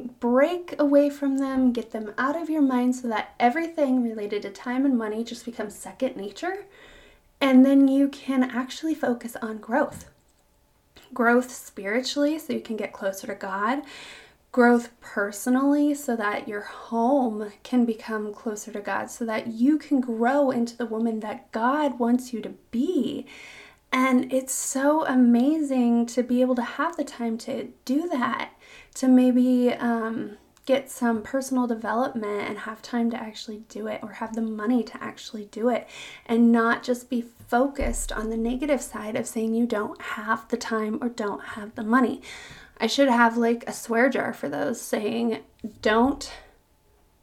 break 0.00 0.74
away 0.78 1.10
from 1.10 1.38
them, 1.38 1.72
get 1.72 1.92
them 1.92 2.12
out 2.16 2.40
of 2.40 2.50
your 2.50 2.62
mind 2.62 2.96
so 2.96 3.08
that 3.08 3.34
everything 3.38 4.02
related 4.02 4.42
to 4.42 4.50
time 4.50 4.84
and 4.84 4.96
money 4.96 5.24
just 5.24 5.44
becomes 5.44 5.74
second 5.74 6.16
nature. 6.16 6.66
And 7.40 7.64
then 7.64 7.88
you 7.88 8.08
can 8.08 8.42
actually 8.42 8.94
focus 8.94 9.36
on 9.42 9.58
growth. 9.58 10.10
Growth 11.12 11.50
spiritually, 11.50 12.38
so 12.38 12.52
you 12.52 12.60
can 12.60 12.76
get 12.76 12.92
closer 12.92 13.26
to 13.26 13.34
God 13.34 13.82
growth 14.56 14.88
personally 15.02 15.92
so 15.92 16.16
that 16.16 16.48
your 16.48 16.62
home 16.62 17.52
can 17.62 17.84
become 17.84 18.32
closer 18.32 18.72
to 18.72 18.80
God, 18.80 19.10
so 19.10 19.26
that 19.26 19.48
you 19.48 19.76
can 19.76 20.00
grow 20.00 20.50
into 20.50 20.74
the 20.74 20.86
woman 20.86 21.20
that 21.20 21.52
God 21.52 21.98
wants 21.98 22.32
you 22.32 22.40
to 22.40 22.54
be. 22.70 23.26
And 23.92 24.32
it's 24.32 24.54
so 24.54 25.04
amazing 25.04 26.06
to 26.06 26.22
be 26.22 26.40
able 26.40 26.54
to 26.54 26.62
have 26.62 26.96
the 26.96 27.04
time 27.04 27.36
to 27.36 27.68
do 27.84 28.08
that, 28.08 28.52
to 28.96 29.08
maybe 29.08 29.72
um, 29.72 30.36
get 30.64 30.90
some 30.90 31.22
personal 31.22 31.66
development 31.66 32.48
and 32.48 32.58
have 32.60 32.82
time 32.82 33.10
to 33.10 33.16
actually 33.16 33.62
do 33.68 33.86
it, 33.86 34.00
or 34.02 34.12
have 34.12 34.34
the 34.34 34.42
money 34.42 34.82
to 34.82 35.02
actually 35.02 35.46
do 35.46 35.68
it, 35.68 35.86
and 36.26 36.50
not 36.50 36.82
just 36.82 37.08
be 37.08 37.24
focused 37.48 38.10
on 38.10 38.30
the 38.30 38.36
negative 38.36 38.82
side 38.82 39.14
of 39.14 39.26
saying 39.26 39.54
you 39.54 39.66
don't 39.66 40.00
have 40.00 40.48
the 40.48 40.56
time 40.56 40.98
or 41.00 41.08
don't 41.08 41.44
have 41.44 41.74
the 41.74 41.84
money. 41.84 42.20
I 42.78 42.86
should 42.86 43.08
have 43.08 43.36
like 43.36 43.64
a 43.66 43.72
swear 43.72 44.10
jar 44.10 44.32
for 44.32 44.48
those 44.48 44.80
saying 44.80 45.38
don't 45.80 46.32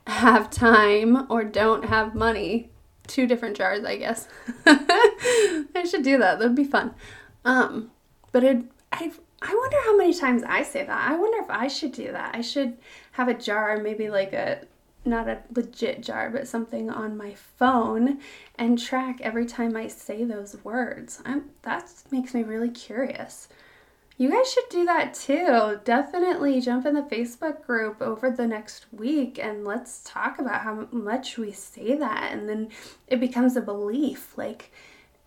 have 0.07 0.49
time 0.49 1.29
or 1.29 1.43
don't 1.43 1.85
have 1.85 2.15
money. 2.15 2.69
Two 3.07 3.27
different 3.27 3.57
jars, 3.57 3.83
I 3.83 3.97
guess. 3.97 4.27
I 4.65 5.85
should 5.89 6.03
do 6.03 6.17
that. 6.17 6.39
That'd 6.39 6.55
be 6.55 6.63
fun. 6.63 6.95
Um, 7.43 7.91
but 8.31 8.43
it 8.43 8.63
I 8.91 9.11
I 9.45 9.53
wonder 9.53 9.77
how 9.83 9.97
many 9.97 10.13
times 10.13 10.41
I 10.43 10.63
say 10.63 10.85
that. 10.85 11.11
I 11.11 11.15
wonder 11.17 11.39
if 11.39 11.49
I 11.49 11.67
should 11.67 11.91
do 11.91 12.11
that. 12.13 12.33
I 12.33 12.41
should 12.41 12.77
have 13.11 13.27
a 13.27 13.33
jar, 13.33 13.77
maybe 13.77 14.09
like 14.09 14.31
a 14.31 14.61
not 15.05 15.27
a 15.27 15.39
legit 15.53 16.01
jar, 16.01 16.29
but 16.29 16.47
something 16.47 16.89
on 16.89 17.17
my 17.17 17.33
phone 17.33 18.19
and 18.57 18.79
track 18.79 19.19
every 19.19 19.45
time 19.45 19.75
I 19.75 19.87
say 19.87 20.23
those 20.23 20.55
words. 20.63 21.21
I'm 21.25 21.49
that 21.63 21.91
makes 22.09 22.33
me 22.33 22.43
really 22.43 22.69
curious. 22.69 23.49
You 24.15 24.29
guys 24.31 24.51
should 24.51 24.69
do 24.69 24.85
that 24.85 25.13
too. 25.13 25.79
Definitely 25.83 26.61
jump 26.61 26.85
in 26.85 26.93
the 26.93 27.01
Facebook 27.01 27.65
group 27.65 28.01
over 28.01 28.29
the 28.29 28.47
next 28.47 28.85
week 28.93 29.39
and 29.41 29.65
let's 29.65 30.03
talk 30.05 30.39
about 30.39 30.61
how 30.61 30.87
much 30.91 31.37
we 31.37 31.51
say 31.51 31.97
that. 31.97 32.31
And 32.31 32.47
then 32.47 32.69
it 33.07 33.19
becomes 33.19 33.57
a 33.57 33.61
belief. 33.61 34.37
Like 34.37 34.71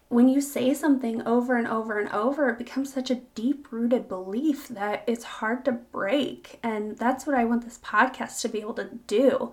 when 0.09 0.29
you 0.29 0.41
say 0.41 0.73
something 0.73 1.23
over 1.27 1.57
and 1.57 1.67
over 1.67 1.99
and 1.99 2.09
over, 2.11 2.49
it 2.49 2.59
becomes 2.59 2.93
such 2.93 3.11
a 3.11 3.17
deep 3.35 3.73
rooted 3.73 4.09
belief 4.09 4.69
that 4.69 5.03
it's 5.07 5.25
hard 5.25 5.65
to 5.65 5.73
break. 5.73 6.59
And 6.63 6.97
that's 6.97 7.27
what 7.27 7.37
I 7.37 7.45
want 7.45 7.65
this 7.65 7.79
podcast 7.79 8.41
to 8.43 8.49
be 8.49 8.61
able 8.61 8.75
to 8.75 8.91
do 9.07 9.53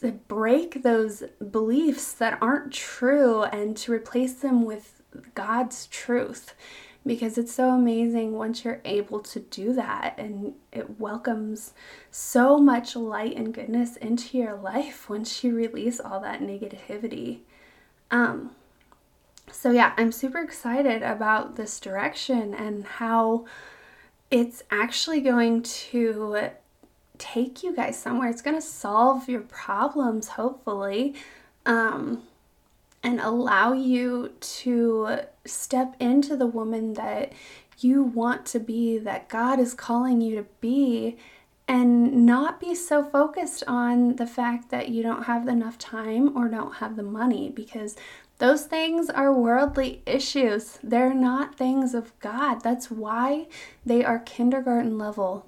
to 0.00 0.12
break 0.12 0.82
those 0.82 1.24
beliefs 1.50 2.12
that 2.12 2.38
aren't 2.40 2.72
true 2.72 3.42
and 3.42 3.76
to 3.76 3.92
replace 3.92 4.34
them 4.34 4.64
with 4.64 5.02
God's 5.34 5.86
truth 5.88 6.54
because 7.04 7.38
it's 7.38 7.52
so 7.52 7.70
amazing 7.70 8.32
once 8.32 8.64
you're 8.64 8.80
able 8.84 9.20
to 9.20 9.40
do 9.40 9.72
that 9.72 10.14
and 10.18 10.54
it 10.70 11.00
welcomes 11.00 11.72
so 12.10 12.58
much 12.58 12.94
light 12.94 13.36
and 13.36 13.54
goodness 13.54 13.96
into 13.96 14.38
your 14.38 14.54
life 14.54 15.08
once 15.08 15.42
you 15.42 15.54
release 15.54 15.98
all 15.98 16.20
that 16.20 16.40
negativity. 16.40 17.40
Um 18.10 18.52
so 19.52 19.70
yeah, 19.70 19.92
I'm 19.96 20.12
super 20.12 20.38
excited 20.38 21.02
about 21.02 21.56
this 21.56 21.80
direction 21.80 22.54
and 22.54 22.84
how 22.84 23.46
it's 24.30 24.62
actually 24.70 25.20
going 25.20 25.62
to 25.62 26.50
take 27.18 27.62
you 27.62 27.74
guys 27.74 27.98
somewhere. 27.98 28.28
It's 28.28 28.42
going 28.42 28.56
to 28.56 28.62
solve 28.62 29.28
your 29.28 29.42
problems 29.42 30.28
hopefully. 30.28 31.14
Um 31.66 32.22
and 33.02 33.20
allow 33.20 33.72
you 33.72 34.32
to 34.40 35.20
step 35.46 35.96
into 35.98 36.36
the 36.36 36.46
woman 36.46 36.94
that 36.94 37.32
you 37.78 38.02
want 38.02 38.44
to 38.46 38.60
be, 38.60 38.98
that 38.98 39.28
God 39.28 39.58
is 39.58 39.74
calling 39.74 40.20
you 40.20 40.36
to 40.36 40.46
be, 40.60 41.16
and 41.66 42.26
not 42.26 42.60
be 42.60 42.74
so 42.74 43.02
focused 43.02 43.64
on 43.66 44.16
the 44.16 44.26
fact 44.26 44.70
that 44.70 44.88
you 44.88 45.02
don't 45.02 45.24
have 45.24 45.48
enough 45.48 45.78
time 45.78 46.36
or 46.36 46.48
don't 46.48 46.74
have 46.74 46.96
the 46.96 47.02
money 47.02 47.48
because 47.48 47.96
those 48.40 48.64
things 48.64 49.10
are 49.10 49.32
worldly 49.32 50.02
issues. 50.06 50.78
They're 50.82 51.12
not 51.12 51.56
things 51.56 51.92
of 51.92 52.18
God. 52.20 52.62
That's 52.62 52.90
why 52.90 53.48
they 53.84 54.02
are 54.02 54.18
kindergarten 54.18 54.96
level. 54.96 55.46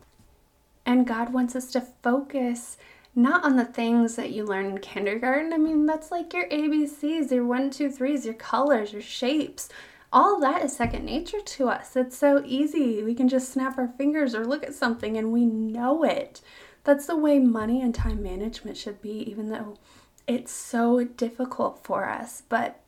And 0.84 1.06
God 1.06 1.32
wants 1.32 1.56
us 1.56 1.72
to 1.72 1.80
focus 1.80 2.76
not 3.14 3.44
on 3.44 3.56
the 3.56 3.64
things 3.64 4.16
that 4.16 4.32
you 4.32 4.44
learn 4.44 4.66
in 4.66 4.78
kindergarten. 4.78 5.54
I 5.54 5.56
mean, 5.56 5.86
that's 5.86 6.10
like 6.10 6.34
your 6.34 6.46
ABCs, 6.50 7.30
your 7.30 7.46
one, 7.46 7.70
two, 7.70 7.90
threes, 7.90 8.26
your 8.26 8.34
colors, 8.34 8.92
your 8.92 9.00
shapes. 9.00 9.70
All 10.12 10.38
that 10.40 10.62
is 10.62 10.76
second 10.76 11.06
nature 11.06 11.40
to 11.40 11.70
us. 11.70 11.96
It's 11.96 12.18
so 12.18 12.42
easy. 12.44 13.02
We 13.02 13.14
can 13.14 13.30
just 13.30 13.50
snap 13.50 13.78
our 13.78 13.88
fingers 13.88 14.34
or 14.34 14.44
look 14.44 14.64
at 14.64 14.74
something 14.74 15.16
and 15.16 15.32
we 15.32 15.46
know 15.46 16.04
it. 16.04 16.42
That's 16.84 17.06
the 17.06 17.16
way 17.16 17.38
money 17.38 17.80
and 17.80 17.94
time 17.94 18.22
management 18.22 18.76
should 18.76 19.00
be, 19.00 19.30
even 19.30 19.48
though 19.48 19.78
it's 20.26 20.52
so 20.52 21.04
difficult 21.04 21.82
for 21.82 22.06
us. 22.06 22.42
But 22.50 22.81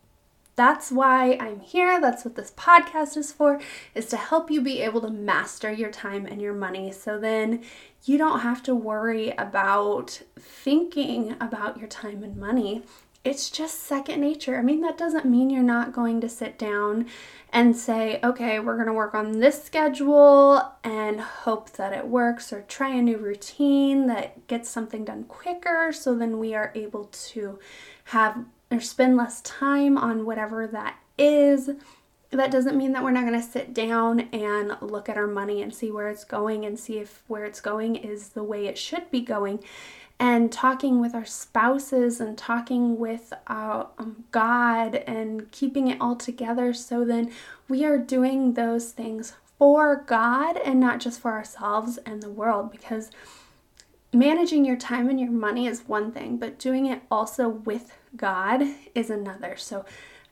that's 0.56 0.92
why 0.92 1.36
I'm 1.40 1.60
here. 1.60 2.00
That's 2.00 2.24
what 2.24 2.36
this 2.36 2.52
podcast 2.52 3.16
is 3.16 3.32
for, 3.32 3.60
is 3.94 4.06
to 4.06 4.16
help 4.16 4.50
you 4.50 4.60
be 4.60 4.82
able 4.82 5.00
to 5.00 5.10
master 5.10 5.72
your 5.72 5.90
time 5.90 6.26
and 6.26 6.40
your 6.40 6.54
money. 6.54 6.92
So 6.92 7.18
then 7.18 7.62
you 8.04 8.18
don't 8.18 8.40
have 8.40 8.62
to 8.64 8.74
worry 8.74 9.30
about 9.30 10.22
thinking 10.38 11.36
about 11.40 11.78
your 11.78 11.88
time 11.88 12.22
and 12.22 12.36
money. 12.36 12.82
It's 13.24 13.48
just 13.48 13.82
second 13.82 14.20
nature. 14.20 14.58
I 14.58 14.62
mean, 14.62 14.82
that 14.82 14.98
doesn't 14.98 15.24
mean 15.24 15.48
you're 15.48 15.62
not 15.62 15.94
going 15.94 16.20
to 16.20 16.28
sit 16.28 16.58
down 16.58 17.06
and 17.50 17.74
say, 17.74 18.20
okay, 18.22 18.60
we're 18.60 18.74
going 18.74 18.88
to 18.88 18.92
work 18.92 19.14
on 19.14 19.38
this 19.38 19.64
schedule 19.64 20.60
and 20.82 21.20
hope 21.20 21.70
that 21.72 21.92
it 21.92 22.06
works, 22.06 22.52
or 22.52 22.62
try 22.62 22.90
a 22.90 23.00
new 23.00 23.16
routine 23.16 24.08
that 24.08 24.46
gets 24.46 24.68
something 24.68 25.04
done 25.04 25.24
quicker 25.24 25.90
so 25.92 26.14
then 26.14 26.38
we 26.38 26.54
are 26.54 26.70
able 26.74 27.04
to 27.06 27.58
have 28.06 28.44
or 28.74 28.80
spend 28.80 29.16
less 29.16 29.40
time 29.42 29.96
on 29.96 30.26
whatever 30.26 30.66
that 30.66 30.98
is 31.16 31.70
that 32.36 32.50
doesn't 32.50 32.76
mean 32.76 32.92
that 32.92 33.02
we're 33.02 33.10
not 33.10 33.26
going 33.26 33.40
to 33.40 33.46
sit 33.46 33.72
down 33.72 34.20
and 34.32 34.76
look 34.80 35.08
at 35.08 35.16
our 35.16 35.26
money 35.26 35.62
and 35.62 35.74
see 35.74 35.90
where 35.90 36.08
it's 36.08 36.24
going 36.24 36.64
and 36.64 36.78
see 36.78 36.98
if 36.98 37.22
where 37.26 37.44
it's 37.44 37.60
going 37.60 37.96
is 37.96 38.30
the 38.30 38.42
way 38.42 38.66
it 38.66 38.76
should 38.76 39.10
be 39.10 39.20
going. 39.20 39.62
And 40.18 40.52
talking 40.52 41.00
with 41.00 41.14
our 41.14 41.24
spouses 41.24 42.20
and 42.20 42.38
talking 42.38 42.98
with 42.98 43.32
our, 43.46 43.88
um, 43.98 44.24
God 44.30 44.96
and 45.06 45.50
keeping 45.50 45.88
it 45.88 46.00
all 46.00 46.16
together 46.16 46.72
so 46.72 47.04
then 47.04 47.32
we 47.68 47.84
are 47.84 47.98
doing 47.98 48.54
those 48.54 48.92
things 48.92 49.34
for 49.58 50.04
God 50.06 50.56
and 50.58 50.78
not 50.78 51.00
just 51.00 51.20
for 51.20 51.32
ourselves 51.32 51.98
and 52.06 52.22
the 52.22 52.30
world 52.30 52.70
because 52.70 53.10
managing 54.14 54.64
your 54.64 54.76
time 54.76 55.08
and 55.08 55.20
your 55.20 55.30
money 55.30 55.66
is 55.66 55.82
one 55.86 56.12
thing 56.12 56.36
but 56.36 56.58
doing 56.58 56.86
it 56.86 57.02
also 57.10 57.48
with 57.48 57.92
God 58.16 58.62
is 58.94 59.10
another 59.10 59.56
so 59.56 59.84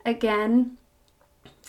again 0.05 0.77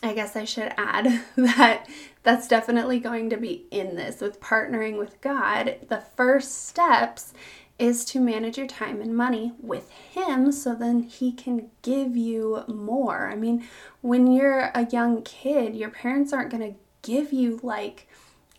I 0.03 0.13
guess 0.13 0.37
I 0.37 0.45
should 0.45 0.73
add 0.77 1.23
that 1.37 1.89
that's 2.23 2.49
definitely 2.49 2.99
going 2.99 3.31
to 3.31 3.37
be 3.37 3.67
in 3.71 3.97
this 3.97 4.21
with 4.21 4.41
partnering 4.41 4.99
with 4.99 5.21
God. 5.21 5.77
The 5.89 6.03
first 6.17 6.67
steps 6.67 7.33
is 7.79 8.05
to 8.05 8.21
manage 8.21 8.57
your 8.57 8.67
time 8.67 9.01
and 9.01 9.17
money 9.17 9.53
with 9.61 9.91
Him 9.91 10.53
so 10.53 10.75
then 10.75 11.03
He 11.03 11.33
can 11.33 11.71
give 11.83 12.17
you 12.17 12.65
more. 12.69 13.29
I 13.29 13.35
mean, 13.35 13.67
when 14.01 14.31
you're 14.31 14.71
a 14.75 14.87
young 14.91 15.23
kid, 15.23 15.75
your 15.75 15.91
parents 15.91 16.33
aren't 16.33 16.51
going 16.51 16.73
to 16.73 16.79
give 17.03 17.33
you 17.33 17.61
like, 17.63 18.09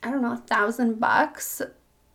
I 0.03 0.11
don't 0.11 0.21
know, 0.21 0.33
a 0.33 0.37
thousand 0.37 0.99
bucks 0.99 1.61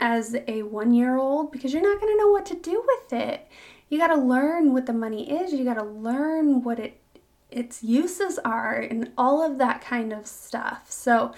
as 0.00 0.34
a 0.48 0.62
one 0.62 0.92
year 0.92 1.18
old 1.18 1.52
because 1.52 1.72
you're 1.72 1.82
not 1.82 2.00
going 2.00 2.12
to 2.12 2.18
know 2.18 2.30
what 2.30 2.46
to 2.46 2.54
do 2.54 2.82
with 2.86 3.12
it. 3.12 3.46
You 3.88 3.98
got 3.98 4.08
to 4.08 4.20
learn 4.20 4.72
what 4.72 4.86
the 4.86 4.92
money 4.92 5.30
is, 5.30 5.52
you 5.52 5.64
got 5.64 5.74
to 5.74 5.84
learn 5.84 6.62
what 6.62 6.78
it 6.78 6.96
its 7.50 7.82
uses 7.82 8.38
are 8.44 8.76
and 8.76 9.10
all 9.18 9.42
of 9.42 9.58
that 9.58 9.80
kind 9.80 10.12
of 10.12 10.26
stuff. 10.26 10.90
So, 10.90 11.32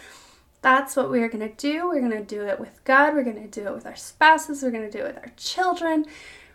that's 0.61 0.95
what 0.95 1.11
we're 1.11 1.29
going 1.29 1.49
to 1.49 1.55
do. 1.57 1.89
We're 1.89 2.01
going 2.01 2.13
to 2.13 2.23
do 2.23 2.47
it 2.47 2.61
with 2.61 2.85
God. 2.85 3.15
We're 3.15 3.25
going 3.25 3.43
to 3.43 3.61
do 3.61 3.67
it 3.67 3.75
with 3.75 3.85
our 3.85 3.97
spouses. 3.97 4.63
We're 4.63 4.71
going 4.71 4.89
to 4.89 4.97
do 4.97 5.05
it 5.05 5.15
with 5.15 5.19
our 5.19 5.33
children. 5.37 6.07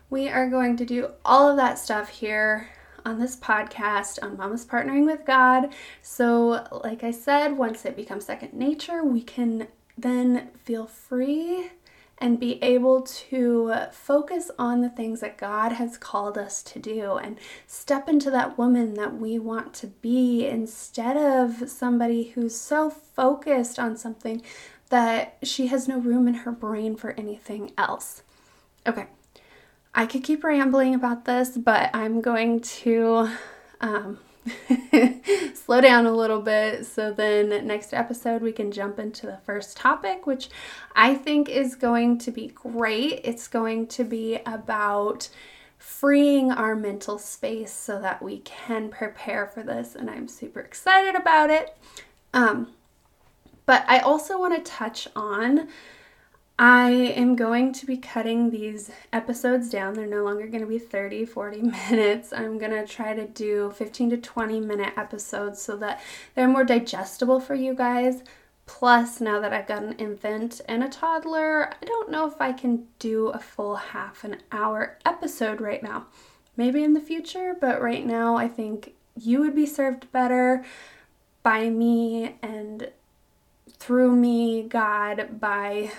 We 0.10 0.30
are 0.30 0.50
going 0.50 0.78
to 0.78 0.86
do 0.86 1.10
all 1.26 1.50
of 1.50 1.58
that 1.58 1.78
stuff 1.78 2.08
here 2.08 2.70
on 3.06 3.20
this 3.20 3.36
podcast 3.36 4.24
on 4.24 4.38
Mama's 4.38 4.66
Partnering 4.66 5.06
with 5.06 5.26
God. 5.26 5.74
So, 6.02 6.66
like 6.84 7.04
I 7.04 7.12
said, 7.12 7.58
once 7.58 7.86
it 7.86 7.98
becomes 7.98 8.26
second 8.26 8.54
nature, 8.54 9.04
we 9.04 9.22
can 9.22 9.68
then 9.98 10.50
feel 10.64 10.88
free 10.88 11.72
and 12.20 12.40
be 12.40 12.62
able 12.64 13.02
to 13.02 13.74
focus 13.92 14.50
on 14.58 14.82
the 14.82 14.90
things 14.90 15.20
that 15.20 15.38
God 15.38 15.74
has 15.74 15.98
called 15.98 16.38
us 16.38 16.64
to 16.64 16.80
do 16.80 17.18
and 17.18 17.38
step 17.68 18.10
into 18.10 18.32
that 18.32 18.58
woman 18.58 18.96
that 18.96 19.18
we 19.18 19.38
want 19.38 19.74
to 19.76 19.88
be 19.88 20.48
instead 20.48 21.16
of 21.16 21.70
somebody 21.70 22.30
who's 22.30 22.60
so 22.60 22.90
focused 22.90 23.78
on 23.78 23.96
something 23.98 24.42
that 24.90 25.38
she 25.44 25.68
has 25.68 25.88
no 25.88 26.00
room 26.00 26.28
in 26.28 26.34
her 26.34 26.52
brain 26.52 26.96
for 26.96 27.12
anything 27.12 27.72
else. 27.78 28.24
Okay, 28.86 29.08
I 29.94 30.06
could 30.06 30.24
keep 30.24 30.44
rambling 30.44 30.96
about 30.96 31.26
this, 31.26 31.58
but 31.58 31.90
I'm 31.94 32.22
going 32.22 32.62
to 32.62 33.30
um, 33.82 34.20
slow 35.54 35.82
down 35.82 36.06
a 36.06 36.12
little 36.12 36.42
bit 36.42 36.86
so 36.86 37.12
then 37.12 37.66
next 37.68 37.94
episode 37.94 38.42
we 38.42 38.52
can 38.52 38.72
jump 38.72 39.00
into 39.00 39.26
the 39.26 39.38
first 39.46 39.78
topic 39.78 40.26
which 40.26 40.50
i 40.96 41.14
think 41.14 41.50
is 41.50 41.76
going 41.76 42.18
to 42.18 42.32
be 42.32 42.48
great. 42.48 43.22
It's 43.24 43.48
going 43.48 43.88
to 43.88 44.04
be 44.04 44.40
about 44.46 45.30
freeing 45.78 46.52
our 46.52 46.76
mental 46.76 47.18
space 47.20 47.72
so 47.72 48.02
that 48.02 48.22
we 48.22 48.40
can 48.40 48.90
prepare 48.90 49.48
for 49.48 49.64
this 49.64 49.96
and 49.96 50.10
i'm 50.10 50.28
super 50.28 50.60
excited 50.60 51.16
about 51.16 51.50
it. 51.50 51.78
Um, 52.34 52.74
but 53.66 53.86
i 53.88 54.00
also 54.00 54.40
want 54.40 54.56
to 54.56 54.72
touch 54.72 55.08
on 55.16 55.68
I 56.60 56.90
am 56.90 57.36
going 57.36 57.72
to 57.74 57.86
be 57.86 57.98
cutting 57.98 58.50
these 58.50 58.90
episodes 59.14 59.70
down. 59.70 59.94
They're 59.94 60.08
no 60.08 60.24
longer 60.24 60.48
going 60.48 60.62
to 60.62 60.68
be 60.68 60.80
30, 60.80 61.26
40 61.26 61.62
minutes. 61.92 62.34
I'm 62.34 62.58
going 62.58 62.72
to 62.72 62.86
try 62.86 63.14
to 63.14 63.28
do 63.28 63.72
15 63.72 64.10
to 64.12 64.18
20 64.18 64.60
minute 64.62 64.94
episodes 64.98 65.62
so 65.62 65.78
that 65.78 66.02
they're 66.34 66.48
more 66.48 66.64
digestible 66.64 67.40
for 67.40 67.54
you 67.54 67.76
guys. 67.76 68.24
Plus, 68.66 69.22
now 69.22 69.40
that 69.40 69.54
I've 69.54 69.68
got 69.68 69.84
an 69.84 69.94
infant 69.94 70.60
and 70.68 70.84
a 70.84 70.90
toddler, 70.90 71.74
I 71.82 71.86
don't 71.86 72.10
know 72.10 72.28
if 72.28 72.42
I 72.42 72.54
can 72.54 72.88
do 72.98 73.28
a 73.28 73.40
full 73.40 73.76
half 73.76 74.24
an 74.24 74.38
hour 74.52 74.98
episode 75.06 75.62
right 75.62 75.84
now. 75.84 76.08
Maybe 76.58 76.84
in 76.84 76.94
the 76.94 77.00
future, 77.00 77.56
but 77.60 77.82
right 77.82 78.06
now 78.06 78.36
I 78.36 78.48
think 78.48 78.96
you 79.16 79.40
would 79.42 79.56
be 79.56 79.68
served 79.68 80.12
better 80.12 80.66
by 81.44 81.70
me 81.70 82.36
and 82.42 82.90
through 83.78 84.16
me, 84.16 84.64
God, 84.64 85.40
by 85.40 85.92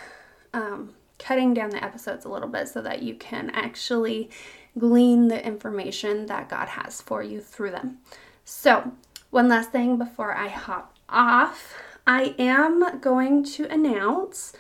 um, 0.53 0.95
cutting 1.19 1.55
down 1.55 1.71
the 1.71 1.83
episodes 1.83 2.25
a 2.25 2.29
little 2.29 2.49
bit 2.49 2.69
so 2.69 2.81
that 2.83 3.03
you 3.03 3.15
can 3.15 3.51
actually 3.51 4.31
glean 4.79 5.29
the 5.29 5.45
information 5.45 6.27
that 6.27 6.49
God 6.49 6.69
has 6.69 7.01
for 7.01 7.23
you 7.23 7.41
through 7.41 7.73
them. 7.73 7.99
So, 8.45 8.93
one 9.31 9.49
last 9.49 9.73
thing 9.73 9.99
before 9.99 10.35
I 10.35 10.49
hop 10.49 10.97
off, 11.09 11.75
I 12.07 12.35
am 12.39 13.01
going 13.01 13.45
to 13.45 13.71
announce 13.71 14.55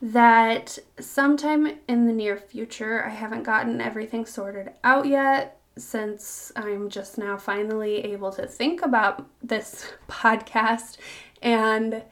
that 0.00 0.78
sometime 1.00 1.78
in 1.88 2.06
the 2.06 2.12
near 2.12 2.36
future, 2.36 3.04
I 3.04 3.10
haven't 3.10 3.44
gotten 3.44 3.80
everything 3.80 4.26
sorted 4.26 4.72
out 4.84 5.06
yet 5.06 5.58
since 5.78 6.52
I'm 6.54 6.90
just 6.90 7.18
now 7.18 7.36
finally 7.36 8.04
able 8.04 8.30
to 8.32 8.46
think 8.46 8.82
about 8.82 9.26
this 9.42 9.92
podcast 10.08 10.98
and 11.40 12.02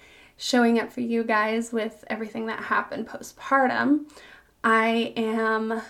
showing 0.41 0.81
up 0.81 0.91
for 0.91 1.03
you 1.03 1.23
guys 1.23 1.71
with 1.71 2.03
everything 2.07 2.47
that 2.47 2.59
happened 2.59 3.07
postpartum, 3.07 4.11
I 4.65 5.13
am 5.15 5.83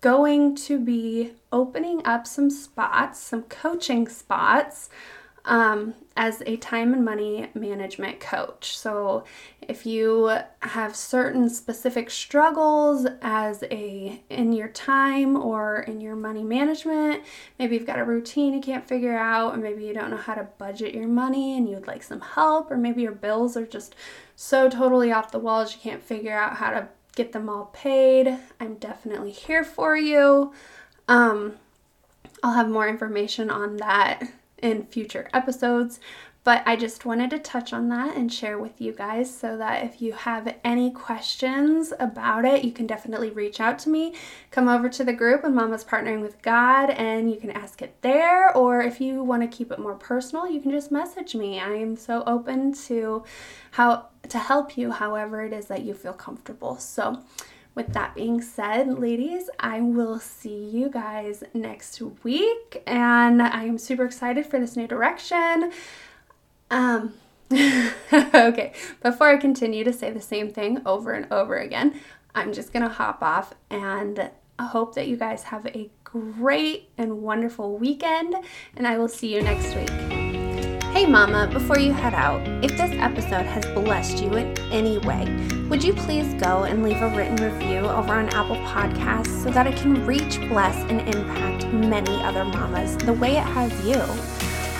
going 0.00 0.54
to 0.54 0.78
be 0.78 1.32
opening 1.50 2.06
up 2.06 2.24
some 2.24 2.48
spots, 2.48 3.18
some 3.18 3.42
coaching 3.42 4.06
spots 4.06 4.88
um, 5.44 5.94
as 6.16 6.42
a 6.46 6.56
time 6.56 6.92
and 6.92 7.04
money 7.04 7.48
management 7.54 8.20
coach. 8.20 8.76
So, 8.76 9.24
if 9.62 9.84
you 9.84 10.36
have 10.60 10.96
certain 10.96 11.50
specific 11.50 12.10
struggles 12.10 13.06
as 13.20 13.62
a 13.70 14.20
in 14.30 14.52
your 14.52 14.68
time 14.68 15.36
or 15.36 15.80
in 15.80 16.00
your 16.00 16.16
money 16.16 16.42
management, 16.42 17.22
maybe 17.58 17.76
you've 17.76 17.86
got 17.86 17.98
a 17.98 18.04
routine 18.04 18.54
you 18.54 18.60
can't 18.60 18.86
figure 18.86 19.16
out, 19.16 19.54
or 19.54 19.58
maybe 19.58 19.84
you 19.84 19.92
don't 19.92 20.10
know 20.10 20.16
how 20.16 20.34
to 20.34 20.48
budget 20.58 20.94
your 20.94 21.08
money 21.08 21.56
and 21.56 21.68
you'd 21.68 21.86
like 21.86 22.02
some 22.02 22.20
help, 22.20 22.70
or 22.70 22.76
maybe 22.76 23.02
your 23.02 23.12
bills 23.12 23.56
are 23.56 23.66
just 23.66 23.94
so 24.36 24.68
totally 24.68 25.12
off 25.12 25.32
the 25.32 25.38
walls 25.38 25.74
you 25.74 25.80
can't 25.80 26.02
figure 26.02 26.36
out 26.36 26.56
how 26.56 26.70
to 26.70 26.88
get 27.14 27.32
them 27.32 27.48
all 27.48 27.66
paid. 27.72 28.38
I'm 28.60 28.76
definitely 28.76 29.32
here 29.32 29.64
for 29.64 29.96
you. 29.96 30.52
Um, 31.08 31.56
I'll 32.42 32.54
have 32.54 32.68
more 32.68 32.88
information 32.88 33.50
on 33.50 33.76
that 33.78 34.22
in 34.62 34.84
future 34.86 35.28
episodes. 35.32 36.00
But 36.44 36.62
I 36.64 36.76
just 36.76 37.04
wanted 37.04 37.28
to 37.30 37.38
touch 37.38 37.74
on 37.74 37.90
that 37.90 38.16
and 38.16 38.32
share 38.32 38.58
with 38.58 38.80
you 38.80 38.92
guys 38.92 39.36
so 39.36 39.58
that 39.58 39.84
if 39.84 40.00
you 40.00 40.14
have 40.14 40.56
any 40.64 40.90
questions 40.90 41.92
about 42.00 42.46
it, 42.46 42.64
you 42.64 42.72
can 42.72 42.86
definitely 42.86 43.28
reach 43.28 43.60
out 43.60 43.78
to 43.80 43.90
me. 43.90 44.14
Come 44.50 44.66
over 44.66 44.88
to 44.88 45.04
the 45.04 45.12
group 45.12 45.44
and 45.44 45.54
Mama's 45.54 45.84
Partnering 45.84 46.22
with 46.22 46.40
God 46.40 46.88
and 46.88 47.30
you 47.30 47.36
can 47.36 47.50
ask 47.50 47.82
it 47.82 48.00
there. 48.00 48.56
Or 48.56 48.80
if 48.80 48.98
you 48.98 49.22
want 49.22 49.42
to 49.42 49.56
keep 49.56 49.70
it 49.70 49.78
more 49.78 49.96
personal, 49.96 50.48
you 50.48 50.60
can 50.60 50.70
just 50.70 50.90
message 50.90 51.34
me. 51.34 51.60
I 51.60 51.74
am 51.74 51.96
so 51.96 52.22
open 52.26 52.72
to 52.86 53.24
how 53.72 54.06
to 54.30 54.38
help 54.38 54.78
you 54.78 54.90
however 54.90 55.44
it 55.44 55.52
is 55.52 55.66
that 55.66 55.82
you 55.82 55.92
feel 55.92 56.14
comfortable. 56.14 56.78
So 56.78 57.22
with 57.78 57.92
that 57.92 58.12
being 58.16 58.42
said, 58.42 58.98
ladies, 58.98 59.48
I 59.60 59.80
will 59.80 60.18
see 60.18 60.64
you 60.64 60.90
guys 60.90 61.44
next 61.54 62.02
week, 62.24 62.82
and 62.88 63.40
I'm 63.40 63.78
super 63.78 64.04
excited 64.04 64.46
for 64.46 64.58
this 64.58 64.74
new 64.74 64.88
direction. 64.88 65.70
Um, 66.72 67.14
okay, 67.52 68.72
before 69.00 69.28
I 69.28 69.36
continue 69.36 69.84
to 69.84 69.92
say 69.92 70.10
the 70.10 70.20
same 70.20 70.50
thing 70.50 70.82
over 70.84 71.12
and 71.12 71.32
over 71.32 71.56
again, 71.56 72.00
I'm 72.34 72.52
just 72.52 72.72
gonna 72.72 72.88
hop 72.88 73.22
off 73.22 73.54
and 73.70 74.28
I 74.58 74.66
hope 74.66 74.96
that 74.96 75.06
you 75.06 75.16
guys 75.16 75.44
have 75.44 75.64
a 75.66 75.88
great 76.02 76.90
and 76.98 77.22
wonderful 77.22 77.78
weekend, 77.78 78.34
and 78.74 78.88
I 78.88 78.98
will 78.98 79.08
see 79.08 79.32
you 79.32 79.40
next 79.40 79.76
week. 79.76 80.07
Hey, 80.98 81.06
Mama, 81.06 81.46
before 81.52 81.78
you 81.78 81.92
head 81.92 82.12
out, 82.12 82.44
if 82.60 82.72
this 82.72 82.90
episode 82.98 83.46
has 83.46 83.64
blessed 83.66 84.20
you 84.20 84.32
in 84.32 84.58
any 84.72 84.98
way, 84.98 85.24
would 85.68 85.84
you 85.84 85.94
please 85.94 86.34
go 86.42 86.64
and 86.64 86.82
leave 86.82 87.00
a 87.00 87.08
written 87.10 87.36
review 87.36 87.86
over 87.86 88.14
on 88.14 88.28
Apple 88.30 88.56
Podcasts 88.56 89.44
so 89.44 89.50
that 89.50 89.68
it 89.68 89.76
can 89.76 90.04
reach, 90.04 90.40
bless, 90.48 90.74
and 90.90 91.02
impact 91.14 91.72
many 91.72 92.20
other 92.24 92.44
mamas 92.44 92.96
the 92.96 93.12
way 93.12 93.36
it 93.36 93.44
has 93.44 93.70
you? 93.86 93.94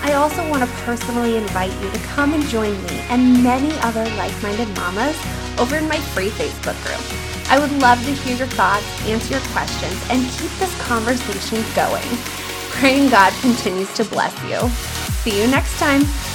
I 0.02 0.14
also 0.14 0.42
want 0.50 0.64
to 0.64 0.76
personally 0.78 1.36
invite 1.36 1.72
you 1.80 1.88
to 1.88 1.98
come 2.08 2.34
and 2.34 2.42
join 2.46 2.72
me 2.86 2.98
and 3.10 3.40
many 3.44 3.70
other 3.78 4.04
like 4.16 4.42
minded 4.42 4.74
mamas 4.74 5.16
over 5.60 5.76
in 5.76 5.86
my 5.86 6.00
free 6.00 6.30
Facebook 6.30 6.82
group. 6.82 7.48
I 7.48 7.60
would 7.60 7.80
love 7.80 8.04
to 8.04 8.12
hear 8.12 8.36
your 8.36 8.48
thoughts, 8.48 8.84
answer 9.06 9.34
your 9.34 9.46
questions, 9.52 10.04
and 10.10 10.28
keep 10.32 10.50
this 10.58 10.82
conversation 10.82 11.62
going. 11.76 12.08
Praying 12.70 13.10
God 13.10 13.32
continues 13.40 13.94
to 13.94 14.04
bless 14.04 14.34
you. 14.42 14.68
See 15.28 15.42
you 15.42 15.46
next 15.46 15.78
time. 15.78 16.27